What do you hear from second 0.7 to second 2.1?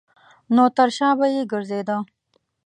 تر شا به یې ګرځېده.